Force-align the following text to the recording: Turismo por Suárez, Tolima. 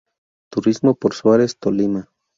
Turismo 0.51 0.95
por 0.95 1.13
Suárez, 1.13 1.59
Tolima. 1.59 2.09